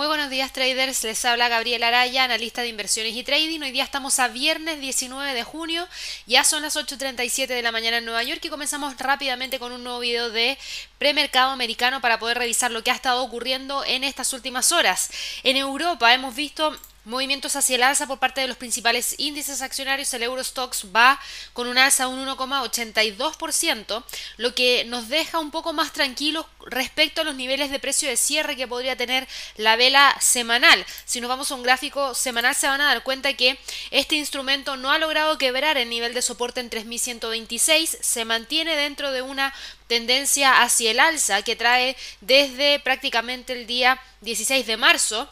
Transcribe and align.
Muy 0.00 0.06
buenos 0.06 0.30
días 0.30 0.50
traders, 0.54 1.04
les 1.04 1.22
habla 1.26 1.50
Gabriel 1.50 1.82
Araya, 1.82 2.24
analista 2.24 2.62
de 2.62 2.68
inversiones 2.68 3.14
y 3.14 3.22
trading. 3.22 3.60
Hoy 3.60 3.70
día 3.70 3.84
estamos 3.84 4.18
a 4.18 4.28
viernes 4.28 4.80
19 4.80 5.34
de 5.34 5.42
junio, 5.42 5.86
ya 6.24 6.42
son 6.42 6.62
las 6.62 6.76
8.37 6.76 7.48
de 7.48 7.60
la 7.60 7.70
mañana 7.70 7.98
en 7.98 8.06
Nueva 8.06 8.22
York 8.22 8.40
y 8.42 8.48
comenzamos 8.48 8.96
rápidamente 8.96 9.58
con 9.58 9.72
un 9.72 9.84
nuevo 9.84 9.98
video 9.98 10.30
de 10.30 10.56
premercado 10.96 11.50
americano 11.50 12.00
para 12.00 12.18
poder 12.18 12.38
revisar 12.38 12.70
lo 12.70 12.82
que 12.82 12.90
ha 12.90 12.94
estado 12.94 13.22
ocurriendo 13.22 13.84
en 13.84 14.02
estas 14.02 14.32
últimas 14.32 14.72
horas. 14.72 15.10
En 15.42 15.58
Europa 15.58 16.14
hemos 16.14 16.34
visto 16.34 16.74
Movimientos 17.10 17.56
hacia 17.56 17.74
el 17.74 17.82
alza 17.82 18.06
por 18.06 18.20
parte 18.20 18.40
de 18.40 18.46
los 18.46 18.56
principales 18.56 19.16
índices 19.18 19.62
accionarios, 19.62 20.14
el 20.14 20.22
Eurostox 20.22 20.86
va 20.94 21.18
con 21.52 21.66
un 21.66 21.76
alza 21.76 22.04
de 22.04 22.10
un 22.10 22.24
1,82%, 22.24 24.04
lo 24.36 24.54
que 24.54 24.84
nos 24.84 25.08
deja 25.08 25.40
un 25.40 25.50
poco 25.50 25.72
más 25.72 25.92
tranquilos 25.92 26.46
respecto 26.66 27.22
a 27.22 27.24
los 27.24 27.34
niveles 27.34 27.72
de 27.72 27.80
precio 27.80 28.08
de 28.08 28.16
cierre 28.16 28.54
que 28.54 28.68
podría 28.68 28.94
tener 28.94 29.26
la 29.56 29.74
vela 29.74 30.16
semanal. 30.20 30.86
Si 31.04 31.20
nos 31.20 31.28
vamos 31.28 31.50
a 31.50 31.56
un 31.56 31.64
gráfico 31.64 32.14
semanal 32.14 32.54
se 32.54 32.68
van 32.68 32.80
a 32.80 32.86
dar 32.86 33.02
cuenta 33.02 33.32
que 33.32 33.58
este 33.90 34.14
instrumento 34.14 34.76
no 34.76 34.92
ha 34.92 34.98
logrado 34.98 35.36
quebrar 35.36 35.78
el 35.78 35.90
nivel 35.90 36.14
de 36.14 36.22
soporte 36.22 36.60
en 36.60 36.70
3126, 36.70 37.98
se 38.00 38.24
mantiene 38.24 38.76
dentro 38.76 39.10
de 39.10 39.22
una 39.22 39.52
tendencia 39.88 40.62
hacia 40.62 40.92
el 40.92 41.00
alza 41.00 41.42
que 41.42 41.56
trae 41.56 41.96
desde 42.20 42.78
prácticamente 42.78 43.52
el 43.52 43.66
día 43.66 44.00
16 44.20 44.64
de 44.64 44.76
marzo 44.76 45.28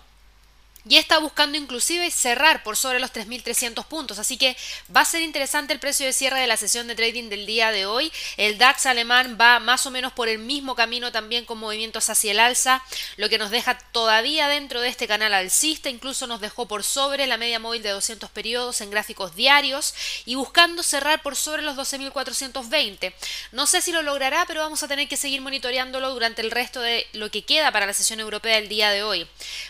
y 0.88 0.96
está 0.96 1.18
buscando 1.18 1.58
inclusive 1.58 2.10
cerrar 2.10 2.62
por 2.62 2.76
sobre 2.76 3.00
los 3.00 3.12
3.300 3.12 3.84
puntos. 3.86 4.18
Así 4.18 4.36
que 4.36 4.56
va 4.94 5.02
a 5.02 5.04
ser 5.04 5.22
interesante 5.22 5.72
el 5.72 5.80
precio 5.80 6.06
de 6.06 6.12
cierre 6.12 6.40
de 6.40 6.46
la 6.46 6.56
sesión 6.56 6.86
de 6.86 6.94
trading 6.94 7.28
del 7.28 7.46
día 7.46 7.70
de 7.70 7.86
hoy. 7.86 8.12
El 8.36 8.58
DAX 8.58 8.86
alemán 8.86 9.36
va 9.40 9.60
más 9.60 9.86
o 9.86 9.90
menos 9.90 10.12
por 10.12 10.28
el 10.28 10.38
mismo 10.38 10.74
camino 10.74 11.12
también 11.12 11.44
con 11.44 11.58
movimientos 11.58 12.08
hacia 12.10 12.32
el 12.32 12.40
alza, 12.40 12.82
lo 13.16 13.28
que 13.28 13.38
nos 13.38 13.50
deja 13.50 13.78
todavía 13.92 14.48
dentro 14.48 14.80
de 14.80 14.88
este 14.88 15.06
canal 15.06 15.34
alcista, 15.34 15.90
incluso 15.90 16.26
nos 16.26 16.40
dejó 16.40 16.66
por 16.66 16.84
sobre 16.84 17.26
la 17.26 17.36
media 17.36 17.58
móvil 17.58 17.82
de 17.82 17.90
200 17.90 18.30
periodos 18.30 18.80
en 18.80 18.90
gráficos 18.90 19.34
diarios 19.34 19.94
y 20.24 20.34
buscando 20.36 20.82
cerrar 20.82 21.22
por 21.22 21.36
sobre 21.36 21.62
los 21.62 21.76
12.420. 21.76 23.12
No 23.52 23.66
sé 23.66 23.82
si 23.82 23.92
lo 23.92 24.02
logrará, 24.02 24.44
pero 24.46 24.60
vamos 24.60 24.82
a 24.82 24.88
tener 24.88 25.08
que 25.08 25.16
seguir 25.16 25.40
monitoreándolo 25.40 26.10
durante 26.10 26.42
el 26.42 26.50
resto 26.50 26.80
de 26.80 27.06
lo 27.12 27.30
que 27.30 27.42
queda 27.44 27.72
para 27.72 27.86
la 27.86 27.94
sesión 27.94 28.20
europea 28.20 28.56
del 28.56 28.68
día 28.68 28.90
de 28.90 29.02
hoy. 29.02 29.26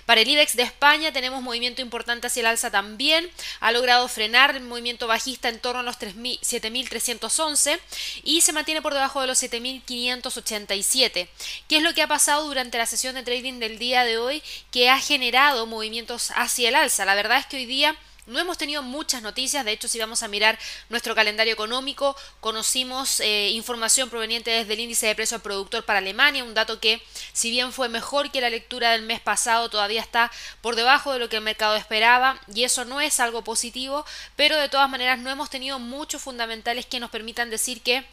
Para 0.06 0.20
el 0.20 0.28
IBEX 0.28 0.56
de 0.56 0.62
España, 0.62 0.98
tenemos 1.13 1.43
movimiento 1.43 1.83
importante 1.83 2.27
hacia 2.27 2.41
el 2.41 2.47
alza 2.47 2.71
también. 2.71 3.31
Ha 3.61 3.73
logrado 3.73 4.07
frenar 4.09 4.57
el 4.57 4.63
movimiento 4.63 5.07
bajista 5.07 5.49
en 5.49 5.61
torno 5.61 5.81
a 5.81 5.83
los 5.83 5.99
7.311 5.99 7.79
y 8.25 8.41
se 8.41 8.53
mantiene 8.53 8.83
por 8.83 8.95
debajo 8.95 9.21
de 9.21 9.27
los 9.27 9.43
7.587. 9.43 11.29
¿Qué 11.69 11.77
es 11.77 11.83
lo 11.83 11.95
que 11.95 12.03
ha 12.03 12.09
pasado 12.09 12.47
durante 12.47 12.79
la 12.79 12.87
sesión 12.87 13.15
de 13.15 13.23
trading 13.23 13.59
del 13.59 13.79
día 13.79 14.05
de 14.05 14.19
hoy 14.19 14.43
que 14.71 14.91
ha 14.91 14.99
generado 14.99 15.67
movimientos 15.67 16.33
hacia 16.35 16.69
el 16.69 16.75
alza? 16.75 17.05
La 17.05 17.15
verdad 17.15 17.39
es 17.39 17.47
que 17.47 17.57
hoy 17.57 17.67
día 17.67 17.97
no 18.29 18.39
hemos 18.39 18.59
tenido 18.59 18.83
muchas 18.83 19.23
noticias, 19.23 19.65
de 19.65 19.73
hecho 19.73 19.89
si 19.89 19.98
vamos 19.98 20.23
a 20.23 20.29
mirar 20.29 20.59
nuestro 20.89 21.15
calendario 21.15 21.53
económico, 21.53 22.17
conocimos 22.41 23.21
eh, 23.21 23.51
información 23.51 24.11
proveniente 24.11 24.51
desde 24.51 24.75
el 24.75 24.81
índice 24.81 25.07
de 25.07 25.15
precio 25.15 25.37
al 25.37 25.43
productor 25.43 25.84
para 25.84 25.98
Alemania, 25.98 26.45
un 26.45 26.55
dato 26.55 26.79
que 26.79 27.03
si 27.33 27.51
bien 27.51 27.73
fue 27.73 27.89
mejor 27.89 28.31
que 28.31 28.41
la 28.41 28.51
lectura 28.51 28.93
del 28.93 29.03
mes 29.03 29.21
pasado, 29.21 29.69
todavía 29.71 30.01
está 30.01 30.31
por 30.61 30.77
debajo 30.77 31.12
de 31.12 31.19
lo 31.19 31.29
que 31.29 31.37
el 31.37 31.43
mercado 31.43 31.77
esperaba 31.77 32.39
y 32.55 32.65
eso 32.65 32.84
no 32.84 33.01
es 33.01 33.19
algo 33.19 33.43
positivo, 33.43 34.05
pero 34.37 34.56
de 34.56 34.69
todas 34.69 34.89
maneras 34.89 35.19
no 35.19 35.31
hemos 35.31 35.51
tenido 35.51 35.79
muchos 35.79 36.23
fundamentales 36.23 36.87
que 36.87 37.01
nos 37.01 37.11
permitan 37.11 37.51
decir 37.51 37.83
que 37.83 38.05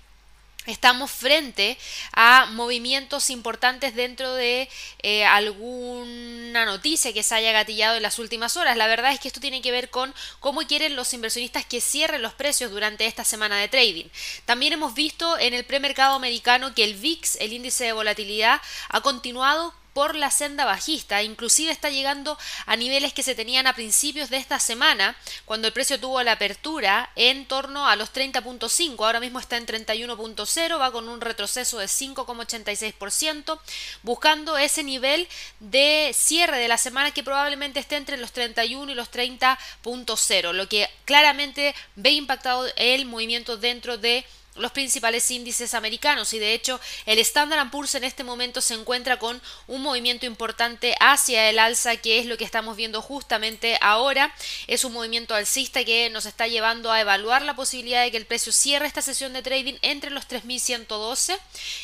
estamos 0.65 1.11
frente 1.11 1.77
a 2.11 2.47
movimientos 2.47 3.29
importantes 3.29 3.95
dentro 3.95 4.33
de 4.33 4.69
eh, 4.99 5.25
alguna 5.25 6.65
noticia 6.65 7.13
que 7.13 7.23
se 7.23 7.35
haya 7.35 7.51
gatillado 7.51 7.95
en 7.95 8.03
las 8.03 8.19
últimas 8.19 8.57
horas. 8.57 8.77
La 8.77 8.87
verdad 8.87 9.11
es 9.11 9.19
que 9.19 9.27
esto 9.27 9.39
tiene 9.39 9.61
que 9.61 9.71
ver 9.71 9.89
con 9.89 10.13
cómo 10.39 10.61
quieren 10.61 10.95
los 10.95 11.13
inversionistas 11.13 11.65
que 11.65 11.81
cierren 11.81 12.21
los 12.21 12.33
precios 12.33 12.71
durante 12.71 13.05
esta 13.05 13.23
semana 13.23 13.57
de 13.57 13.67
trading. 13.67 14.05
También 14.45 14.73
hemos 14.73 14.93
visto 14.93 15.37
en 15.37 15.53
el 15.53 15.65
premercado 15.65 16.15
americano 16.15 16.73
que 16.73 16.83
el 16.83 16.95
VIX, 16.95 17.35
el 17.41 17.53
índice 17.53 17.85
de 17.85 17.93
volatilidad, 17.93 18.61
ha 18.89 19.01
continuado 19.01 19.73
por 19.95 20.13
la 20.13 20.29
senda 20.29 20.65
bajista, 20.65 21.23
inclusive 21.23 21.71
está 21.71 21.89
llegando 21.89 22.37
a 22.65 22.75
niveles 22.75 23.13
que 23.13 23.23
se 23.23 23.33
tenían 23.33 23.65
a 23.65 23.75
principios 23.75 24.29
de 24.29 24.35
esta 24.35 24.59
semana, 24.59 25.15
cuando 25.45 25.67
el 25.67 25.73
precio 25.73 25.97
tuvo 25.97 26.21
la 26.21 26.33
apertura 26.33 27.09
en 27.15 27.45
torno 27.45 27.87
a 27.87 27.95
los 27.95 28.11
30.5, 28.11 29.05
ahora 29.05 29.21
mismo 29.21 29.39
está 29.39 29.55
en 29.55 29.65
31.0, 29.65 30.81
va 30.81 30.91
con 30.91 31.07
un 31.07 31.21
retroceso 31.21 31.79
de 31.79 31.85
5,86%, 31.85 33.57
buscando 34.03 34.57
ese 34.57 34.83
nivel 34.83 35.29
de 35.61 36.11
cierre 36.13 36.57
de 36.57 36.67
la 36.67 36.77
semana 36.77 37.11
que 37.11 37.23
probablemente 37.23 37.79
esté 37.79 37.95
entre 37.95 38.17
los 38.17 38.33
31 38.33 38.91
y 38.91 38.95
los 38.95 39.09
30.0, 39.09 40.51
lo 40.51 40.67
que 40.67 40.89
claramente 41.05 41.73
ve 41.95 42.11
impactado 42.11 42.67
el 42.75 43.05
movimiento 43.05 43.55
dentro 43.55 43.97
de 43.97 44.25
los 44.55 44.71
principales 44.71 45.29
índices 45.31 45.73
americanos. 45.73 46.33
Y 46.33 46.39
de 46.39 46.53
hecho 46.53 46.79
el 47.05 47.19
Standard 47.19 47.69
Poor's 47.71 47.95
en 47.95 48.03
este 48.03 48.23
momento 48.23 48.61
se 48.61 48.73
encuentra 48.73 49.19
con 49.19 49.41
un 49.67 49.81
movimiento 49.81 50.25
importante 50.25 50.95
hacia 50.99 51.49
el 51.49 51.59
alza 51.59 51.97
que 51.97 52.19
es 52.19 52.25
lo 52.25 52.37
que 52.37 52.43
estamos 52.43 52.75
viendo 52.75 53.01
justamente 53.01 53.77
ahora. 53.81 54.33
Es 54.67 54.83
un 54.83 54.93
movimiento 54.93 55.35
alcista 55.35 55.83
que 55.83 56.09
nos 56.09 56.25
está 56.25 56.47
llevando 56.47 56.91
a 56.91 57.01
evaluar 57.01 57.41
la 57.41 57.55
posibilidad 57.55 58.03
de 58.03 58.11
que 58.11 58.17
el 58.17 58.25
precio 58.25 58.51
cierre 58.51 58.87
esta 58.87 59.01
sesión 59.01 59.33
de 59.33 59.41
trading 59.41 59.75
entre 59.81 60.11
los 60.11 60.27
3112 60.27 61.37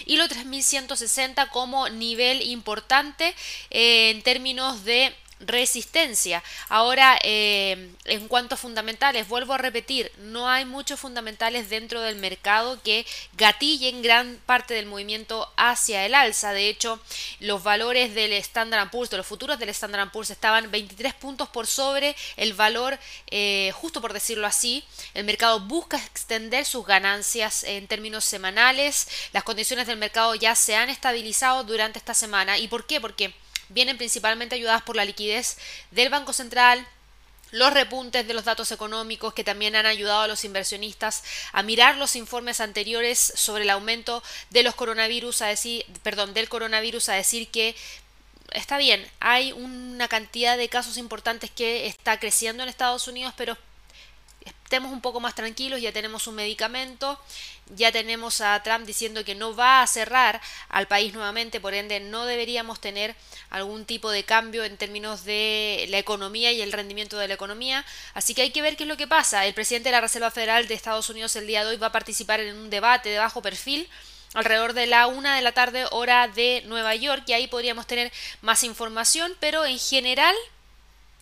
y 0.06 0.18
los 0.18 0.30
3160 0.30 1.50
como 1.50 1.90
nivel 1.90 2.42
importante 2.42 3.36
eh, 3.70 4.12
en 4.12 4.22
términos 4.22 4.84
de 4.86 5.16
resistencia. 5.46 6.44
Ahora, 6.69 7.18
eh, 7.24 7.91
en 8.06 8.28
cuanto 8.28 8.56
a 8.56 8.57
fundamentales, 8.57 9.28
vuelvo 9.28 9.53
a 9.53 9.57
repetir, 9.57 10.12
no 10.19 10.47
hay 10.47 10.66
muchos 10.66 11.00
fundamentales 11.00 11.69
dentro 11.69 12.02
del 12.02 12.16
mercado 12.16 12.81
que 12.84 13.06
gatillen 13.34 14.01
gran 14.01 14.40
parte 14.46 14.74
del 14.74 14.85
movimiento 14.85 15.51
hacia 15.57 16.06
el 16.06 16.16
alza. 16.16 16.53
De 16.53 16.69
hecho, 16.69 17.00
los 17.40 17.63
valores 17.63 18.13
del 18.13 18.34
Standard 18.34 18.90
Poor's, 18.90 19.09
de 19.09 19.18
los 19.18 19.28
futuros 19.28 19.59
del 19.59 19.69
Standard 19.69 20.12
Poor's, 20.12 20.30
estaban 20.30 20.72
23 20.72 21.13
puntos 21.16 21.50
por 21.50 21.68
sobre 21.68 22.16
el 22.38 22.53
valor, 22.53 22.97
eh, 23.28 23.72
justo 23.75 24.01
por 24.01 24.13
decirlo 24.13 24.47
así. 24.47 24.84
El 25.13 25.25
mercado 25.25 25.59
busca 25.59 25.97
extender 25.97 26.66
sus 26.66 26.85
ganancias 26.85 27.63
en 27.63 27.88
términos 27.88 28.25
semanales. 28.25 29.07
Las 29.34 29.44
condiciones 29.44 29.88
del 29.88 29.97
mercado 29.97 30.35
ya 30.35 30.56
se 30.56 30.75
han 30.75 30.90
estabilizado 30.90 31.63
durante 31.63 32.00
esta 32.00 32.13
semana. 32.13 32.57
¿Y 32.57 32.68
por 32.68 32.85
qué? 32.85 33.01
Porque 33.01 33.34
vienen 33.72 33.98
principalmente 33.98 34.56
ayudadas 34.56 34.84
por 34.84 34.96
la 34.96 35.06
liquidez 35.06 35.58
del 35.92 36.09
Banco 36.09 36.34
Central, 36.34 36.88
los 37.52 37.74
repuntes 37.74 38.28
de 38.28 38.34
los 38.34 38.46
datos 38.46 38.72
económicos 38.72 39.34
que 39.34 39.44
también 39.44 39.76
han 39.76 39.86
ayudado 39.86 40.22
a 40.22 40.28
los 40.28 40.46
inversionistas 40.46 41.24
a 41.52 41.64
mirar 41.64 41.98
los 41.98 42.16
informes 42.16 42.62
anteriores 42.62 43.34
sobre 43.36 43.64
el 43.64 43.70
aumento 43.70 44.24
de 44.50 44.64
los 44.64 44.76
coronavirus 44.76 45.42
a 45.42 45.48
decir, 45.48 45.86
perdón, 46.02 46.34
del 46.34 46.50
coronavirus 46.50 47.10
a 47.10 47.14
decir 47.14 47.50
que 47.50 47.76
está 48.52 48.78
bien, 48.78 49.06
hay 49.20 49.52
una 49.52 50.08
cantidad 50.08 50.58
de 50.58 50.70
casos 50.70 50.98
importantes 50.98 51.52
que 51.52 51.88
está 51.88 52.20
creciendo 52.20 52.64
en 52.64 52.70
Estados 52.70 53.08
Unidos, 53.08 53.34
pero 53.36 53.58
estemos 54.72 54.94
un 54.94 55.02
poco 55.02 55.20
más 55.20 55.36
tranquilos, 55.36 55.82
ya 55.82 55.92
tenemos 55.92 56.28
un 56.28 56.36
medicamento, 56.36 57.20
ya 57.76 57.92
tenemos 57.92 58.40
a 58.40 58.64
Trump 58.64 58.86
diciendo 58.86 59.26
que 59.26 59.36
no 59.36 59.54
va 59.54 59.82
a 59.82 59.88
cerrar 59.88 60.40
al 60.70 60.88
país 60.88 61.14
nuevamente, 61.14 61.59
por 61.59 61.74
ende 61.74 62.00
no 62.00 62.26
deberíamos 62.26 62.80
tener 62.80 63.14
algún 63.50 63.84
tipo 63.84 64.10
de 64.12 64.24
cambio 64.24 64.64
en 64.64 64.78
términos 64.78 65.26
de 65.26 65.88
la 65.90 65.98
economía 65.98 66.54
y 66.54 66.62
el 66.62 66.72
rendimiento 66.72 67.18
de 67.18 67.28
la 67.28 67.34
economía, 67.34 67.86
así 68.14 68.34
que 68.34 68.44
hay 68.44 68.52
que 68.52 68.62
ver 68.62 68.78
qué 68.78 68.84
es 68.84 68.88
lo 68.88 68.96
que 68.96 69.08
pasa. 69.08 69.46
El 69.46 69.54
presidente 69.54 69.90
de 69.90 69.92
la 69.92 70.00
Reserva 70.00 70.31
Federal 70.31 70.70
de 70.70 70.74
Estados 70.74 71.10
Unidos 71.10 71.36
el 71.36 71.48
día 71.48 71.66
de 71.66 71.72
hoy 71.72 71.78
va 71.78 71.88
a 71.88 71.92
participar 71.92 72.40
en 72.40 72.56
un 72.56 72.70
debate 72.70 73.10
de 73.10 73.18
bajo 73.18 73.42
perfil 73.42 73.90
alrededor 74.36 74.72
de 74.72 74.88
la 74.88 75.08
una 75.08 75.36
de 75.36 75.42
la 75.42 75.52
tarde 75.52 75.86
hora 75.92 76.30
de 76.30 76.64
Nueva 76.68 76.96
York 76.96 77.24
y 77.28 77.34
ahí 77.34 77.48
podríamos 77.48 77.88
tener 77.88 78.10
más 78.40 78.64
información, 78.64 79.36
pero 79.42 79.66
en 79.66 79.78
general 79.78 80.34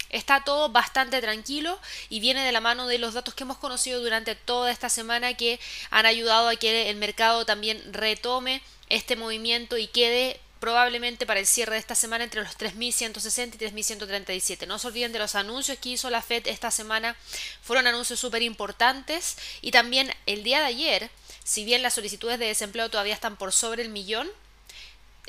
Está 0.10 0.44
todo 0.44 0.70
bastante 0.70 1.22
tranquilo 1.22 1.80
y 2.10 2.20
viene 2.20 2.44
de 2.44 2.52
la 2.52 2.62
mano 2.62 2.88
de 2.88 2.98
los 2.98 3.14
datos 3.14 3.34
que 3.34 3.44
hemos 3.44 3.58
conocido 3.58 4.02
durante 4.02 4.36
toda 4.36 4.72
esta 4.72 4.90
semana 4.90 5.36
que 5.36 5.60
han 5.92 6.06
ayudado 6.06 6.50
a 6.50 6.56
que 6.56 6.90
el 6.90 6.98
mercado 6.98 7.46
también 7.46 7.94
retome 7.94 8.62
este 8.90 9.16
movimiento 9.16 9.78
y 9.78 9.88
quede 9.88 10.40
probablemente 10.60 11.26
para 11.26 11.40
el 11.40 11.48
cierre 11.48 11.74
de 11.74 11.80
esta 11.80 11.96
semana 11.96 12.24
entre 12.24 12.42
los 12.42 12.58
3.160 12.58 13.56
y 13.56 13.58
3.137. 13.58 14.68
No 14.68 14.78
se 14.78 14.88
olviden 14.88 15.12
de 15.12 15.20
los 15.20 15.36
anuncios 15.36 15.78
que 15.80 15.90
hizo 15.90 16.10
la 16.10 16.22
Fed 16.22 16.48
esta 16.48 16.72
semana, 16.72 17.16
fueron 17.62 17.88
anuncios 17.88 18.20
súper 18.20 18.42
importantes 18.42 19.38
y 19.62 19.72
también 19.72 20.14
el 20.26 20.44
día 20.44 20.60
de 20.60 20.66
ayer, 20.66 21.10
si 21.44 21.64
bien 21.64 21.82
las 21.82 21.94
solicitudes 21.94 22.40
de 22.40 22.48
desempleo 22.48 22.90
todavía 22.90 23.14
están 23.14 23.38
por 23.38 23.54
sobre 23.54 23.84
el 23.84 23.90
millón, 23.90 24.30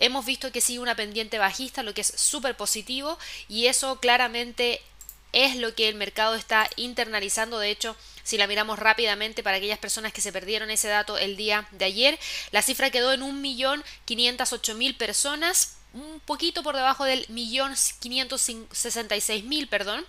Hemos 0.00 0.24
visto 0.24 0.50
que 0.50 0.60
sigue 0.60 0.80
una 0.80 0.96
pendiente 0.96 1.38
bajista, 1.38 1.82
lo 1.82 1.94
que 1.94 2.00
es 2.00 2.12
súper 2.16 2.56
positivo 2.56 3.18
y 3.48 3.66
eso 3.66 4.00
claramente 4.00 4.80
es 5.32 5.56
lo 5.56 5.74
que 5.74 5.88
el 5.88 5.94
mercado 5.94 6.34
está 6.34 6.68
internalizando. 6.76 7.58
De 7.58 7.70
hecho, 7.70 7.96
si 8.24 8.36
la 8.36 8.46
miramos 8.46 8.78
rápidamente 8.78 9.42
para 9.42 9.58
aquellas 9.58 9.78
personas 9.78 10.12
que 10.12 10.20
se 10.20 10.32
perdieron 10.32 10.70
ese 10.70 10.88
dato 10.88 11.18
el 11.18 11.36
día 11.36 11.68
de 11.72 11.84
ayer, 11.84 12.18
la 12.50 12.62
cifra 12.62 12.90
quedó 12.90 13.12
en 13.12 13.20
1.508.000 13.22 14.96
personas 14.96 15.76
un 15.92 16.20
poquito 16.20 16.62
por 16.62 16.76
debajo 16.76 17.04
del 17.04 17.26
millón 17.28 17.74
mil, 19.44 19.68
perdón. 19.68 20.06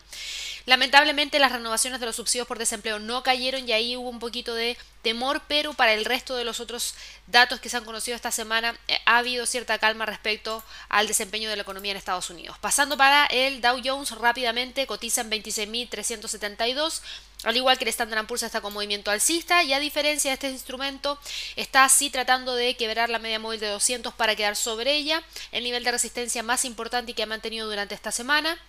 Lamentablemente 0.65 1.39
las 1.39 1.51
renovaciones 1.51 1.99
de 1.99 2.05
los 2.05 2.15
subsidios 2.15 2.47
por 2.47 2.59
desempleo 2.59 2.99
no 2.99 3.23
cayeron 3.23 3.67
y 3.67 3.71
ahí 3.71 3.95
hubo 3.95 4.09
un 4.09 4.19
poquito 4.19 4.53
de 4.53 4.77
temor, 5.01 5.41
pero 5.47 5.73
para 5.73 5.93
el 5.93 6.05
resto 6.05 6.35
de 6.35 6.43
los 6.43 6.59
otros 6.59 6.93
datos 7.27 7.59
que 7.59 7.69
se 7.69 7.77
han 7.77 7.85
conocido 7.85 8.15
esta 8.15 8.31
semana 8.31 8.75
eh, 8.87 8.99
ha 9.05 9.17
habido 9.17 9.45
cierta 9.45 9.79
calma 9.79 10.05
respecto 10.05 10.63
al 10.89 11.07
desempeño 11.07 11.49
de 11.49 11.55
la 11.55 11.63
economía 11.63 11.91
en 11.91 11.97
Estados 11.97 12.29
Unidos. 12.29 12.57
Pasando 12.59 12.97
para 12.97 13.25
el 13.27 13.61
Dow 13.61 13.81
Jones 13.83 14.11
rápidamente 14.11 14.85
cotiza 14.85 15.21
en 15.21 15.31
26.372, 15.31 17.01
al 17.43 17.57
igual 17.57 17.77
que 17.77 17.85
el 17.85 17.89
Standard 17.89 18.27
Poor's 18.27 18.43
está 18.43 18.61
con 18.61 18.73
movimiento 18.73 19.09
alcista 19.09 19.63
y 19.63 19.73
a 19.73 19.79
diferencia 19.79 20.29
de 20.29 20.33
este 20.35 20.49
instrumento 20.51 21.19
está 21.55 21.85
así 21.85 22.11
tratando 22.11 22.53
de 22.53 22.75
quebrar 22.75 23.09
la 23.09 23.19
media 23.19 23.39
móvil 23.39 23.59
de 23.59 23.67
200 23.67 24.13
para 24.13 24.35
quedar 24.35 24.55
sobre 24.55 24.93
ella, 24.93 25.23
el 25.51 25.63
nivel 25.63 25.83
de 25.83 25.91
resistencia 25.91 26.43
más 26.43 26.65
importante 26.65 27.13
que 27.13 27.23
ha 27.23 27.27
mantenido 27.27 27.67
durante 27.67 27.95
esta 27.95 28.11
semana 28.11 28.59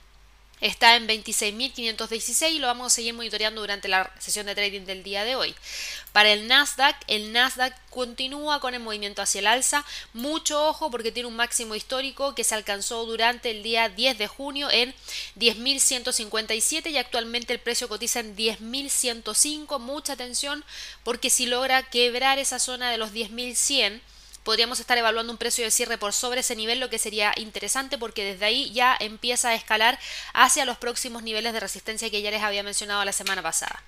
está 0.62 0.94
en 0.94 1.08
26.516 1.08 2.52
y 2.52 2.58
lo 2.60 2.68
vamos 2.68 2.86
a 2.86 2.94
seguir 2.94 3.12
monitoreando 3.14 3.60
durante 3.60 3.88
la 3.88 4.10
sesión 4.18 4.46
de 4.46 4.54
trading 4.54 4.86
del 4.86 5.02
día 5.02 5.24
de 5.24 5.34
hoy. 5.34 5.54
Para 6.12 6.32
el 6.32 6.46
Nasdaq, 6.46 6.96
el 7.08 7.32
Nasdaq 7.32 7.74
continúa 7.90 8.60
con 8.60 8.72
el 8.74 8.80
movimiento 8.80 9.22
hacia 9.22 9.40
el 9.40 9.48
alza. 9.48 9.84
Mucho 10.12 10.68
ojo 10.68 10.90
porque 10.90 11.10
tiene 11.10 11.28
un 11.28 11.36
máximo 11.36 11.74
histórico 11.74 12.34
que 12.36 12.44
se 12.44 12.54
alcanzó 12.54 13.04
durante 13.06 13.50
el 13.50 13.64
día 13.64 13.88
10 13.88 14.18
de 14.18 14.28
junio 14.28 14.70
en 14.70 14.94
10.157 15.36 16.90
y 16.90 16.96
actualmente 16.96 17.52
el 17.52 17.58
precio 17.58 17.88
cotiza 17.88 18.20
en 18.20 18.36
10.105. 18.36 19.80
Mucha 19.80 20.12
atención 20.12 20.64
porque 21.02 21.28
si 21.28 21.46
logra 21.46 21.82
quebrar 21.90 22.38
esa 22.38 22.60
zona 22.60 22.90
de 22.92 22.98
los 22.98 23.12
10.100 23.12 24.00
podríamos 24.44 24.80
estar 24.80 24.98
evaluando 24.98 25.32
un 25.32 25.38
precio 25.38 25.64
de 25.64 25.70
cierre 25.70 25.98
por 25.98 26.12
sobre 26.12 26.40
ese 26.40 26.56
nivel, 26.56 26.80
lo 26.80 26.90
que 26.90 26.98
sería 26.98 27.32
interesante 27.36 27.98
porque 27.98 28.24
desde 28.24 28.44
ahí 28.44 28.70
ya 28.72 28.96
empieza 28.98 29.50
a 29.50 29.54
escalar 29.54 29.98
hacia 30.34 30.64
los 30.64 30.78
próximos 30.78 31.22
niveles 31.22 31.52
de 31.52 31.60
resistencia 31.60 32.10
que 32.10 32.22
ya 32.22 32.30
les 32.30 32.42
había 32.42 32.62
mencionado 32.62 33.04
la 33.04 33.12
semana 33.12 33.42
pasada. 33.42 33.82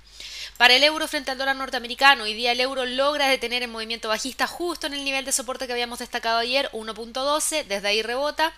Para 0.56 0.76
el 0.76 0.84
euro 0.84 1.08
frente 1.08 1.32
al 1.32 1.38
dólar 1.38 1.56
norteamericano, 1.56 2.24
hoy 2.24 2.34
día 2.34 2.52
el 2.52 2.60
euro 2.60 2.86
logra 2.86 3.26
detener 3.26 3.64
el 3.64 3.70
movimiento 3.70 4.08
bajista 4.08 4.46
justo 4.46 4.86
en 4.86 4.94
el 4.94 5.04
nivel 5.04 5.24
de 5.24 5.32
soporte 5.32 5.66
que 5.66 5.72
habíamos 5.72 5.98
destacado 5.98 6.38
ayer, 6.38 6.70
1.12, 6.72 7.64
desde 7.64 7.88
ahí 7.88 8.02
rebota. 8.02 8.52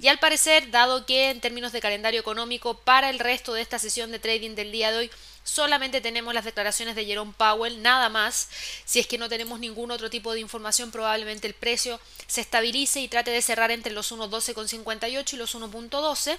Y 0.00 0.08
al 0.08 0.18
parecer, 0.18 0.70
dado 0.70 1.04
que 1.04 1.28
en 1.28 1.42
términos 1.42 1.72
de 1.72 1.82
calendario 1.82 2.20
económico 2.20 2.78
para 2.78 3.10
el 3.10 3.18
resto 3.18 3.52
de 3.52 3.60
esta 3.60 3.78
sesión 3.78 4.10
de 4.12 4.18
trading 4.18 4.54
del 4.54 4.72
día 4.72 4.92
de 4.92 4.96
hoy 4.96 5.10
solamente 5.44 6.00
tenemos 6.00 6.34
las 6.34 6.44
declaraciones 6.44 6.94
de 6.94 7.04
Jerome 7.04 7.34
Powell, 7.36 7.82
nada 7.82 8.08
más. 8.08 8.48
Si 8.84 9.00
es 9.00 9.06
que 9.06 9.18
no 9.18 9.28
tenemos 9.28 9.60
ningún 9.60 9.90
otro 9.90 10.10
tipo 10.10 10.32
de 10.32 10.40
información, 10.40 10.90
probablemente 10.90 11.46
el 11.46 11.54
precio 11.54 12.00
se 12.26 12.40
estabilice 12.40 13.00
y 13.00 13.08
trate 13.08 13.30
de 13.30 13.42
cerrar 13.42 13.70
entre 13.70 13.92
los 13.92 14.12
1.12,58 14.12 15.32
y 15.32 15.36
los 15.36 15.54
1.12. 15.54 16.38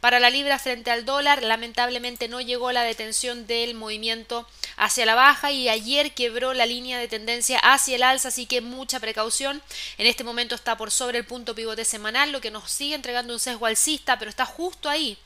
Para 0.00 0.20
la 0.20 0.30
libra 0.30 0.58
frente 0.58 0.90
al 0.90 1.04
dólar, 1.04 1.42
lamentablemente 1.42 2.28
no 2.28 2.40
llegó 2.40 2.72
la 2.72 2.82
detención 2.82 3.46
del 3.46 3.74
movimiento 3.74 4.48
hacia 4.76 5.06
la 5.06 5.14
baja 5.14 5.52
y 5.52 5.68
ayer 5.68 6.14
quebró 6.14 6.54
la 6.54 6.66
línea 6.66 6.98
de 6.98 7.08
tendencia 7.08 7.58
hacia 7.58 7.96
el 7.96 8.02
alza, 8.02 8.28
así 8.28 8.46
que 8.46 8.60
mucha 8.60 9.00
precaución. 9.00 9.62
En 9.98 10.06
este 10.06 10.24
momento 10.24 10.54
está 10.54 10.76
por 10.76 10.90
sobre 10.90 11.18
el 11.18 11.24
punto 11.24 11.54
pivote 11.54 11.84
semanal, 11.84 12.32
lo 12.32 12.40
que 12.40 12.50
nos 12.50 12.70
sigue 12.70 12.94
entregando 12.94 13.34
un 13.34 13.40
sesgo 13.40 13.66
alcista, 13.66 14.18
pero 14.18 14.30
está 14.30 14.46
justo 14.46 14.88
ahí 14.88 15.18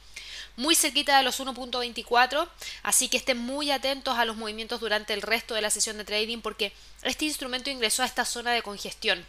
muy 0.57 0.75
cerquita 0.75 1.17
de 1.19 1.25
los 1.25 1.41
1.24, 1.41 2.49
así 2.83 3.09
que 3.09 3.17
estén 3.17 3.39
muy 3.39 3.71
atentos 3.71 4.19
a 4.19 4.25
los 4.25 4.37
movimientos 4.37 4.81
durante 4.81 5.13
el 5.15 5.23
resto 5.23 5.55
de 5.55 5.63
la 5.63 5.71
sesión 5.71 5.99
de 5.99 6.05
trading 6.05 6.41
porque 6.41 6.73
este 7.03 7.25
instrumento 7.25 7.71
ingresó 7.71 8.03
a 8.03 8.07
esta 8.07 8.25
zona 8.25 8.53
de 8.53 8.63
congestión. 8.63 9.25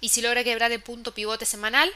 Y 0.00 0.08
si 0.08 0.22
logra 0.22 0.44
quebrar 0.44 0.72
el 0.72 0.80
punto 0.80 1.12
pivote 1.12 1.44
semanal, 1.44 1.92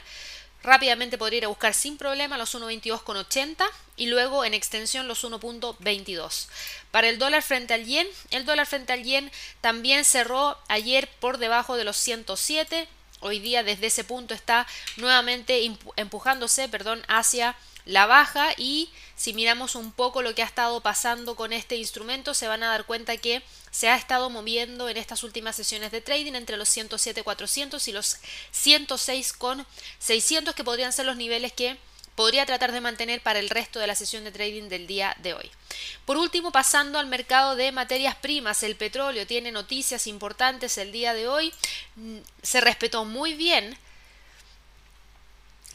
rápidamente 0.63 1.17
podría 1.17 1.39
ir 1.39 1.45
a 1.45 1.49
buscar 1.49 1.73
sin 1.73 1.97
problema 1.97 2.37
los 2.37 2.55
1.22,80 2.55 3.65
y 3.97 4.07
luego 4.07 4.45
en 4.45 4.53
extensión 4.53 5.07
los 5.07 5.23
1.22. 5.23 6.47
Para 6.91 7.09
el 7.09 7.19
dólar 7.19 7.43
frente 7.43 7.73
al 7.73 7.85
yen, 7.85 8.07
el 8.31 8.45
dólar 8.45 8.67
frente 8.67 8.93
al 8.93 9.03
yen 9.03 9.31
también 9.61 10.05
cerró 10.05 10.57
ayer 10.67 11.09
por 11.19 11.37
debajo 11.37 11.77
de 11.77 11.83
los 11.83 11.97
107. 11.97 12.87
Hoy 13.21 13.39
día 13.39 13.63
desde 13.63 13.87
ese 13.87 14.03
punto 14.03 14.33
está 14.33 14.67
nuevamente 14.97 15.65
empujándose, 15.95 16.69
perdón, 16.69 17.03
hacia 17.07 17.55
la 17.85 18.07
baja 18.07 18.53
y 18.57 18.89
si 19.15 19.33
miramos 19.33 19.75
un 19.75 19.91
poco 19.91 20.21
lo 20.21 20.35
que 20.35 20.43
ha 20.43 20.45
estado 20.45 20.81
pasando 20.81 21.35
con 21.35 21.53
este 21.53 21.75
instrumento 21.75 22.33
se 22.33 22.47
van 22.47 22.63
a 22.63 22.69
dar 22.69 22.85
cuenta 22.85 23.17
que 23.17 23.43
se 23.71 23.89
ha 23.89 23.95
estado 23.95 24.29
moviendo 24.29 24.89
en 24.89 24.97
estas 24.97 25.23
últimas 25.23 25.55
sesiones 25.55 25.91
de 25.91 26.01
trading 26.01 26.33
entre 26.33 26.57
los 26.57 26.75
107.400 26.75 27.87
y 27.87 27.91
los 27.91 28.17
106.600 28.53 30.53
que 30.53 30.63
podrían 30.63 30.93
ser 30.93 31.05
los 31.05 31.17
niveles 31.17 31.53
que 31.53 31.77
podría 32.15 32.45
tratar 32.45 32.71
de 32.71 32.81
mantener 32.81 33.21
para 33.21 33.39
el 33.39 33.49
resto 33.49 33.79
de 33.79 33.87
la 33.87 33.95
sesión 33.95 34.23
de 34.23 34.31
trading 34.31 34.69
del 34.69 34.87
día 34.87 35.15
de 35.19 35.33
hoy. 35.33 35.51
Por 36.05 36.17
último, 36.17 36.51
pasando 36.51 36.97
al 36.97 37.07
mercado 37.07 37.55
de 37.55 37.71
materias 37.71 38.15
primas, 38.15 38.63
el 38.63 38.77
petróleo 38.77 39.27
tiene 39.27 39.51
noticias 39.51 40.07
importantes 40.07 40.77
el 40.77 40.93
día 40.93 41.13
de 41.13 41.27
hoy. 41.27 41.53
Mm, 41.95 42.19
se 42.41 42.61
respetó 42.61 43.03
muy 43.03 43.33
bien 43.33 43.77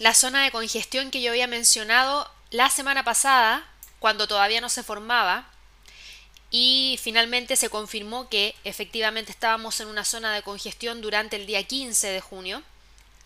la 0.01 0.15
zona 0.15 0.43
de 0.43 0.51
congestión 0.51 1.11
que 1.11 1.21
yo 1.21 1.31
había 1.31 1.47
mencionado 1.47 2.29
la 2.51 2.71
semana 2.71 3.05
pasada, 3.05 3.69
cuando 3.99 4.27
todavía 4.27 4.63
no 4.63 4.71
se 4.71 4.83
formaba, 4.83 5.47
y 6.51 6.99
finalmente 7.03 7.55
se 7.55 7.69
confirmó 7.69 8.31
que 8.31 8.57
efectivamente 8.65 9.31
estábamos 9.31 9.79
en 9.79 9.89
una 9.89 10.07
zona 10.07 10.35
de 10.35 10.43
congestión 10.43 11.03
durante 11.03 11.37
el 11.37 11.47
día 11.47 11.63
15 11.63 12.09
de 12.09 12.21
junio. 12.23 12.63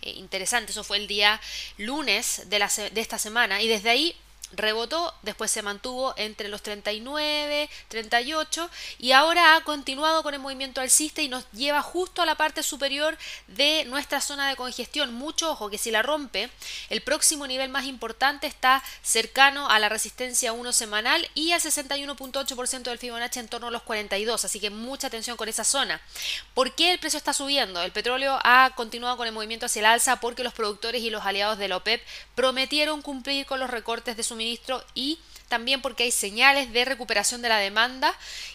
Eh, 0.02 0.10
interesante, 0.10 0.72
eso 0.72 0.82
fue 0.82 0.96
el 0.96 1.06
día 1.06 1.40
lunes 1.78 2.42
de, 2.46 2.58
la, 2.58 2.68
de 2.68 3.00
esta 3.00 3.20
semana, 3.20 3.62
y 3.62 3.68
desde 3.68 3.90
ahí 3.90 4.16
rebotó, 4.56 5.14
después 5.22 5.50
se 5.50 5.62
mantuvo 5.62 6.14
entre 6.16 6.48
los 6.48 6.62
39, 6.62 7.68
38 7.88 8.70
y 8.98 9.12
ahora 9.12 9.56
ha 9.56 9.60
continuado 9.62 10.22
con 10.22 10.34
el 10.34 10.40
movimiento 10.40 10.80
alcista 10.80 11.22
y 11.22 11.28
nos 11.28 11.50
lleva 11.52 11.82
justo 11.82 12.22
a 12.22 12.26
la 12.26 12.36
parte 12.36 12.62
superior 12.62 13.16
de 13.48 13.84
nuestra 13.86 14.20
zona 14.20 14.48
de 14.48 14.56
congestión. 14.56 15.14
Mucho 15.14 15.50
ojo 15.50 15.70
que 15.70 15.78
si 15.78 15.90
la 15.90 16.02
rompe, 16.02 16.50
el 16.90 17.02
próximo 17.02 17.46
nivel 17.46 17.68
más 17.68 17.84
importante 17.84 18.46
está 18.46 18.82
cercano 19.02 19.68
a 19.68 19.78
la 19.78 19.88
resistencia 19.88 20.52
1 20.52 20.72
semanal 20.72 21.28
y 21.34 21.52
al 21.52 21.60
61.8% 21.60 22.82
del 22.82 22.98
Fibonacci 22.98 23.40
en 23.40 23.48
torno 23.48 23.68
a 23.68 23.70
los 23.70 23.82
42, 23.82 24.44
así 24.44 24.60
que 24.60 24.70
mucha 24.70 25.08
atención 25.08 25.36
con 25.36 25.48
esa 25.48 25.64
zona. 25.64 26.00
¿Por 26.54 26.74
qué 26.74 26.92
el 26.92 26.98
precio 26.98 27.18
está 27.18 27.32
subiendo? 27.32 27.82
El 27.82 27.92
petróleo 27.92 28.38
ha 28.42 28.70
continuado 28.76 29.16
con 29.16 29.26
el 29.26 29.32
movimiento 29.32 29.66
hacia 29.66 29.80
el 29.80 29.86
alza 29.86 30.20
porque 30.20 30.44
los 30.44 30.54
productores 30.54 31.02
y 31.02 31.10
los 31.10 31.24
aliados 31.24 31.58
de 31.58 31.68
la 31.68 31.76
OPEP 31.76 32.02
prometieron 32.34 33.02
cumplir 33.02 33.46
con 33.46 33.60
los 33.60 33.70
recortes 33.70 34.16
de 34.16 34.22
suministro 34.22 34.43
y 34.94 35.18
también 35.48 35.82
porque 35.82 36.04
hay 36.04 36.10
señales 36.10 36.72
de 36.72 36.84
recuperación 36.84 37.42
de 37.42 37.48
la 37.48 37.58
demanda 37.58 38.14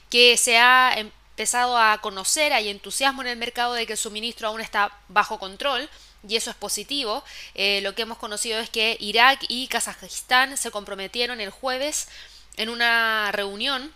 que 0.10 0.38
se 0.38 0.58
ha 0.58 0.94
empezado 0.98 1.78
a 1.78 2.00
conocer, 2.02 2.52
hay 2.52 2.70
entusiasmo 2.70 3.22
en 3.22 3.30
el 3.30 3.38
mercado 3.38 3.74
de 3.74 3.86
que 3.86 3.94
el 3.94 3.98
suministro 3.98 4.48
aún 4.48 4.62
está 4.62 4.92
bajo 5.08 5.40
control 5.40 5.90
y 6.28 6.36
eso 6.36 6.50
es 6.50 6.56
positivo. 6.56 7.24
Eh, 7.56 7.80
lo 7.82 7.96
que 7.96 8.02
hemos 8.02 8.18
conocido 8.18 8.60
es 8.60 8.70
que 8.70 8.98
Irak 9.00 9.46
y 9.48 9.68
Kazajistán 9.68 10.58
se 10.58 10.72
comprometieron 10.72 11.40
el 11.40 11.50
jueves 11.50 12.10
en 12.58 12.70
una 12.70 13.32
reunión 13.32 13.94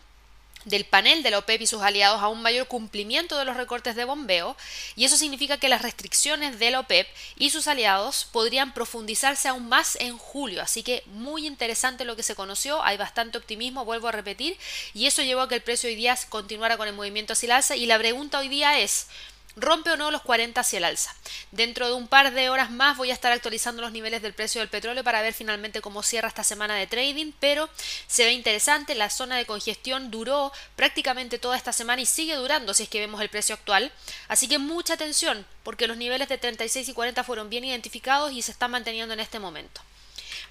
del 0.65 0.85
panel 0.85 1.23
de 1.23 1.31
la 1.31 1.39
OPEP 1.39 1.61
y 1.61 1.67
sus 1.67 1.81
aliados 1.81 2.21
a 2.21 2.27
un 2.27 2.41
mayor 2.41 2.67
cumplimiento 2.67 3.37
de 3.37 3.45
los 3.45 3.57
recortes 3.57 3.95
de 3.95 4.05
bombeo 4.05 4.55
y 4.95 5.05
eso 5.05 5.17
significa 5.17 5.57
que 5.57 5.69
las 5.69 5.81
restricciones 5.81 6.59
de 6.59 6.71
la 6.71 6.79
OPEP 6.79 7.07
y 7.37 7.49
sus 7.49 7.67
aliados 7.67 8.27
podrían 8.31 8.73
profundizarse 8.73 9.47
aún 9.47 9.69
más 9.69 9.95
en 9.99 10.17
julio, 10.17 10.61
así 10.61 10.83
que 10.83 11.03
muy 11.07 11.47
interesante 11.47 12.05
lo 12.05 12.15
que 12.15 12.23
se 12.23 12.35
conoció, 12.35 12.83
hay 12.83 12.97
bastante 12.97 13.37
optimismo, 13.37 13.85
vuelvo 13.85 14.07
a 14.07 14.11
repetir, 14.11 14.57
y 14.93 15.05
eso 15.05 15.21
llevó 15.21 15.41
a 15.41 15.49
que 15.49 15.55
el 15.55 15.61
precio 15.61 15.89
hoy 15.89 15.95
día 15.95 16.17
continuara 16.29 16.77
con 16.77 16.87
el 16.87 16.93
movimiento 16.93 17.33
hacia 17.33 17.57
el 17.57 17.77
y 17.77 17.85
la 17.85 17.99
pregunta 17.99 18.39
hoy 18.39 18.49
día 18.49 18.79
es 18.79 19.07
rompe 19.55 19.91
o 19.91 19.97
no 19.97 20.11
los 20.11 20.21
40 20.21 20.59
hacia 20.59 20.77
el 20.77 20.85
alza. 20.85 21.15
Dentro 21.51 21.87
de 21.87 21.93
un 21.93 22.07
par 22.07 22.33
de 22.33 22.49
horas 22.49 22.71
más 22.71 22.97
voy 22.97 23.11
a 23.11 23.13
estar 23.13 23.31
actualizando 23.31 23.81
los 23.81 23.91
niveles 23.91 24.21
del 24.21 24.33
precio 24.33 24.61
del 24.61 24.69
petróleo 24.69 25.03
para 25.03 25.21
ver 25.21 25.33
finalmente 25.33 25.81
cómo 25.81 26.03
cierra 26.03 26.27
esta 26.27 26.43
semana 26.43 26.75
de 26.75 26.87
trading, 26.87 27.31
pero 27.39 27.69
se 28.07 28.25
ve 28.25 28.33
interesante, 28.33 28.95
la 28.95 29.09
zona 29.09 29.37
de 29.37 29.45
congestión 29.45 30.11
duró 30.11 30.51
prácticamente 30.75 31.37
toda 31.37 31.57
esta 31.57 31.73
semana 31.73 32.01
y 32.01 32.05
sigue 32.05 32.35
durando 32.35 32.73
si 32.73 32.83
es 32.83 32.89
que 32.89 32.99
vemos 32.99 33.21
el 33.21 33.29
precio 33.29 33.55
actual, 33.55 33.91
así 34.27 34.47
que 34.47 34.57
mucha 34.57 34.93
atención 34.93 35.45
porque 35.63 35.87
los 35.87 35.97
niveles 35.97 36.29
de 36.29 36.37
36 36.37 36.89
y 36.89 36.93
40 36.93 37.23
fueron 37.23 37.49
bien 37.49 37.63
identificados 37.63 38.31
y 38.31 38.41
se 38.41 38.51
están 38.51 38.71
manteniendo 38.71 39.13
en 39.13 39.19
este 39.19 39.39
momento. 39.39 39.81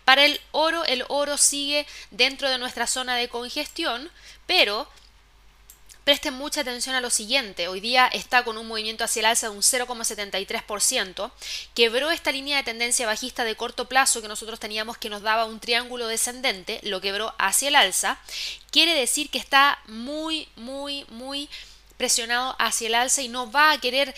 Para 0.05 0.25
el 0.25 0.41
oro, 0.51 0.85
el 0.85 1.05
oro 1.09 1.37
sigue 1.37 1.87
dentro 2.11 2.51
de 2.51 2.59
nuestra 2.59 2.87
zona 2.87 3.17
de 3.17 3.29
congestión, 3.29 4.11
pero 4.47 4.89
Presten 6.05 6.35
mucha 6.35 6.63
atención 6.63 6.97
a 6.97 7.01
lo 7.01 7.11
siguiente, 7.11 7.69
hoy 7.69 7.79
día 7.79 8.09
está 8.09 8.43
con 8.43 8.59
un 8.59 8.67
movimiento 8.67 9.05
hacia 9.05 9.21
el 9.21 9.27
alza 9.27 9.49
de 9.49 9.55
un 9.55 9.63
0,73%, 9.63 11.31
quebró 11.75 12.11
esta 12.11 12.33
línea 12.33 12.57
de 12.57 12.65
tendencia 12.65 13.07
bajista 13.07 13.45
de 13.45 13.55
corto 13.55 13.89
plazo 13.89 14.21
que 14.21 14.27
nosotros 14.27 14.59
teníamos 14.59 14.99
que 14.99 15.11
nos 15.11 15.23
daba 15.23 15.45
un 15.45 15.61
triángulo 15.61 16.09
descendente, 16.09 16.81
lo 16.83 17.01
quebró 17.01 17.33
hacia 17.39 17.69
el 17.69 17.77
alza, 17.77 18.19
quiere 18.73 18.95
decir 18.95 19.31
que 19.31 19.39
está 19.39 19.79
muy, 19.87 20.49
muy, 20.57 21.07
muy 21.09 21.49
presionado 21.99 22.57
hacia 22.59 22.89
el 22.89 22.97
alza 22.97 23.23
y 23.23 23.29
no 23.29 23.53
va 23.53 23.71
a 23.71 23.81
querer 23.81 24.13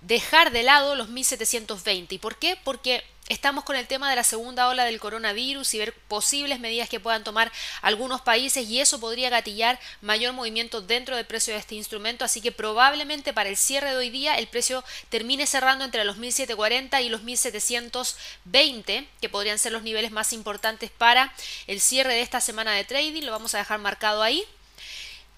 dejar 0.00 0.52
de 0.52 0.62
lado 0.62 0.94
los 0.94 1.10
1720. 1.10 2.14
¿Y 2.14 2.18
por 2.18 2.38
qué? 2.38 2.56
Porque 2.64 3.04
Estamos 3.28 3.64
con 3.64 3.74
el 3.74 3.88
tema 3.88 4.08
de 4.08 4.14
la 4.14 4.22
segunda 4.22 4.68
ola 4.68 4.84
del 4.84 5.00
coronavirus 5.00 5.74
y 5.74 5.78
ver 5.78 5.92
posibles 5.92 6.60
medidas 6.60 6.88
que 6.88 7.00
puedan 7.00 7.24
tomar 7.24 7.50
algunos 7.82 8.20
países 8.20 8.68
y 8.68 8.80
eso 8.80 9.00
podría 9.00 9.30
gatillar 9.30 9.80
mayor 10.00 10.32
movimiento 10.32 10.80
dentro 10.80 11.16
del 11.16 11.26
precio 11.26 11.52
de 11.52 11.58
este 11.58 11.74
instrumento, 11.74 12.24
así 12.24 12.40
que 12.40 12.52
probablemente 12.52 13.32
para 13.32 13.48
el 13.48 13.56
cierre 13.56 13.90
de 13.90 13.96
hoy 13.96 14.10
día 14.10 14.38
el 14.38 14.46
precio 14.46 14.84
termine 15.08 15.48
cerrando 15.48 15.84
entre 15.84 16.04
los 16.04 16.18
1740 16.18 17.00
y 17.02 17.08
los 17.08 17.24
1720, 17.24 19.08
que 19.20 19.28
podrían 19.28 19.58
ser 19.58 19.72
los 19.72 19.82
niveles 19.82 20.12
más 20.12 20.32
importantes 20.32 20.92
para 20.92 21.34
el 21.66 21.80
cierre 21.80 22.14
de 22.14 22.22
esta 22.22 22.40
semana 22.40 22.74
de 22.74 22.84
trading, 22.84 23.24
lo 23.24 23.32
vamos 23.32 23.56
a 23.56 23.58
dejar 23.58 23.80
marcado 23.80 24.22
ahí. 24.22 24.44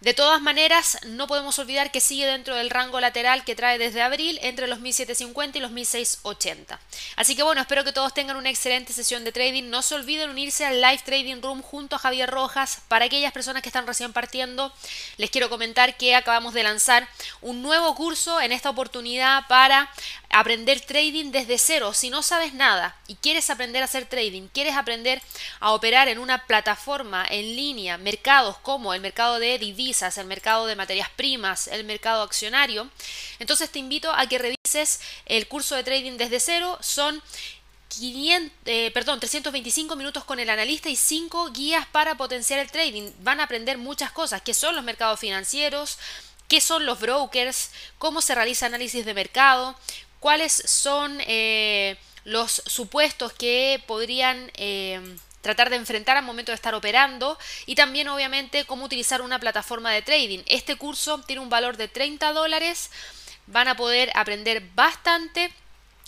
De 0.01 0.15
todas 0.15 0.41
maneras, 0.41 0.97
no 1.07 1.27
podemos 1.27 1.59
olvidar 1.59 1.91
que 1.91 2.01
sigue 2.01 2.25
dentro 2.25 2.55
del 2.55 2.71
rango 2.71 3.01
lateral 3.01 3.43
que 3.43 3.57
trae 3.57 3.79
desde 3.79 4.01
abril 4.01 4.39
entre 4.43 4.69
los 4.69 4.79
1750 4.79 5.59
y 5.59 5.61
los 5.61 5.73
1680. 5.73 6.79
Así 7.17 7.35
que 7.35 7.43
bueno, 7.43 7.61
espero 7.61 7.83
que 7.83 7.93
todos 7.93 8.15
tengan 8.15 8.37
una 8.37 8.49
excelente 8.49 8.93
sesión 8.93 9.25
de 9.25 9.33
trading. 9.33 9.71
No 9.71 9.83
se 9.83 9.97
olviden 9.97 10.31
unirse 10.31 10.65
al 10.65 10.81
Live 10.81 11.03
Trading 11.05 11.43
Room 11.43 11.63
junto 11.63 11.97
a 11.97 11.99
Javier 11.99 12.31
Rojas. 12.31 12.83
Para 12.87 13.07
aquellas 13.07 13.33
personas 13.33 13.61
que 13.61 13.71
están 13.71 13.89
recién 13.89 14.13
partiendo, 14.13 14.73
les 15.17 15.31
quiero 15.31 15.51
comentar 15.51 15.97
que 15.97 16.15
acabamos 16.15 16.55
de 16.55 16.63
lanzar 16.63 17.09
un 17.41 17.61
nuevo 17.61 17.97
curso 17.97 18.41
en 18.41 18.53
esta 18.53 18.71
oportunidad 18.71 19.49
para 19.49 19.91
aprender 20.31 20.81
trading 20.81 21.33
desde 21.33 21.59
cero. 21.59 21.93
Si 21.93 22.11
no 22.11 22.23
sabes 22.23 22.55
nada 22.55 22.97
y 23.09 23.17
quieres 23.17 23.51
aprender 23.51 23.83
a 23.83 23.87
hacer 23.87 24.07
trading, 24.07 24.49
quieres 24.49 24.77
aprender 24.77 25.21
a 25.59 25.73
operar 25.73 26.07
en 26.07 26.19
una 26.19 26.47
plataforma 26.47 27.27
en 27.29 27.57
línea, 27.57 27.99
mercados 27.99 28.59
como 28.59 28.95
el 28.95 29.01
mercado 29.01 29.41
de 29.41 29.59
el 30.19 30.27
mercado 30.27 30.67
de 30.67 30.77
materias 30.77 31.09
primas, 31.17 31.69
el 31.69 31.85
mercado 31.85 32.23
accionario. 32.23 32.89
Entonces 33.39 33.71
te 33.71 33.79
invito 33.79 34.13
a 34.13 34.27
que 34.27 34.39
revises 34.39 35.01
el 35.27 35.49
curso 35.49 35.75
de 35.75 35.85
trading 35.85 36.17
desde 36.17 36.41
cero. 36.41 36.79
Son 36.81 37.23
500, 37.89 38.53
eh, 38.67 38.91
325 38.93 39.97
minutos 39.97 40.25
con 40.25 40.39
el 40.39 40.51
analista 40.51 40.89
y 40.89 40.97
5 40.97 41.51
guías 41.53 41.87
para 41.87 42.17
potenciar 42.17 42.61
el 42.61 42.71
trading. 42.71 43.11
Van 43.21 43.41
a 43.41 43.45
aprender 43.45 43.79
muchas 43.79 44.13
cosas, 44.13 44.43
qué 44.43 44.55
son 44.55 44.77
los 44.77 44.85
mercados 44.85 45.19
financieros, 45.21 45.99
qué 46.49 46.61
son 46.61 46.87
los 46.87 47.01
brokers, 47.01 47.71
cómo 47.99 48.21
se 48.21 48.35
realiza 48.35 48.67
análisis 48.67 49.05
de 49.05 49.15
mercado, 49.15 49.75
cuáles 50.21 50.53
son 50.53 51.19
eh, 51.23 51.97
los 52.25 52.63
supuestos 52.67 53.33
que 53.33 53.83
podrían... 53.87 54.51
Eh, 54.55 55.01
tratar 55.41 55.71
de 55.71 55.77
enfrentar 55.77 56.17
al 56.17 56.25
momento 56.25 56.53
de 56.53 56.57
estar 56.57 56.75
operando 56.75 57.39
y 57.67 57.75
también 57.75 58.09
obviamente 58.09 58.65
cómo 58.65 58.85
utilizar 58.85 59.23
una 59.23 59.39
plataforma 59.39 59.93
de 59.93 60.03
trading. 60.03 60.41
Este 60.47 60.77
curso 60.77 61.21
tiene 61.23 61.43
un 61.43 61.51
valor 61.51 61.77
de 61.77 61.89
30 61.89 62.33
dólares, 62.33 62.91
van 63.47 63.69
a 63.69 63.77
poder 63.77 64.11
aprender 64.15 64.63
bastante. 64.75 65.53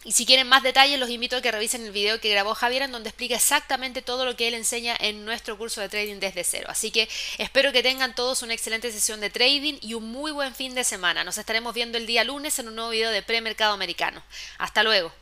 Y 0.02 0.12
si 0.12 0.24
quieren 0.24 0.48
más 0.48 0.62
detalles, 0.62 0.98
los 0.98 1.10
invito 1.10 1.36
a 1.36 1.42
que 1.42 1.52
revisen 1.52 1.84
el 1.84 1.90
video 1.92 2.20
que 2.22 2.30
grabó 2.30 2.54
Javier, 2.54 2.82
en 2.82 2.92
donde 2.92 3.10
explica 3.10 3.34
exactamente 3.34 4.00
todo 4.00 4.24
lo 4.24 4.34
que 4.34 4.48
él 4.48 4.54
enseña 4.54 4.96
en 4.98 5.26
nuestro 5.26 5.58
curso 5.58 5.82
de 5.82 5.90
trading 5.90 6.20
desde 6.20 6.42
cero. 6.42 6.68
Así 6.70 6.90
que 6.90 7.06
espero 7.36 7.70
que 7.70 7.82
tengan 7.82 8.14
todos 8.14 8.42
una 8.42 8.54
excelente 8.54 8.90
sesión 8.92 9.20
de 9.20 9.28
trading 9.28 9.74
y 9.82 9.92
un 9.92 10.10
muy 10.10 10.32
buen 10.32 10.54
fin 10.54 10.74
de 10.74 10.84
semana. 10.84 11.22
Nos 11.22 11.36
estaremos 11.36 11.74
viendo 11.74 11.98
el 11.98 12.06
día 12.06 12.24
lunes 12.24 12.58
en 12.58 12.68
un 12.68 12.76
nuevo 12.76 12.90
video 12.90 13.10
de 13.10 13.22
premercado 13.22 13.74
americano. 13.74 14.22
Hasta 14.56 14.82
luego. 14.82 15.12